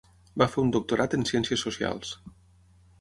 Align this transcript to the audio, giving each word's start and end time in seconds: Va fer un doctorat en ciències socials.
Va 0.41 0.47
fer 0.53 0.59
un 0.63 0.71
doctorat 0.75 1.13
en 1.19 1.27
ciències 1.33 1.67
socials. 1.67 2.19